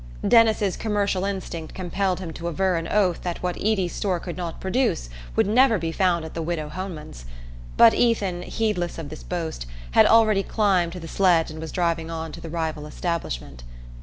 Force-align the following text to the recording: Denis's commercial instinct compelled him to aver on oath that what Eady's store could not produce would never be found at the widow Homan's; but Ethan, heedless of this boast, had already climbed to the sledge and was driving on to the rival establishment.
Denis's 0.27 0.77
commercial 0.77 1.25
instinct 1.25 1.75
compelled 1.75 2.19
him 2.19 2.33
to 2.33 2.47
aver 2.47 2.75
on 2.75 2.87
oath 2.87 3.21
that 3.21 3.43
what 3.43 3.55
Eady's 3.57 3.93
store 3.93 4.19
could 4.19 4.35
not 4.35 4.59
produce 4.59 5.11
would 5.35 5.45
never 5.45 5.77
be 5.77 5.91
found 5.91 6.25
at 6.25 6.33
the 6.33 6.41
widow 6.41 6.69
Homan's; 6.69 7.25
but 7.77 7.93
Ethan, 7.93 8.41
heedless 8.41 8.97
of 8.97 9.09
this 9.09 9.21
boast, 9.21 9.67
had 9.91 10.07
already 10.07 10.41
climbed 10.41 10.93
to 10.93 10.99
the 10.99 11.07
sledge 11.07 11.51
and 11.51 11.61
was 11.61 11.71
driving 11.71 12.09
on 12.09 12.31
to 12.31 12.41
the 12.41 12.49
rival 12.49 12.87
establishment. 12.87 13.61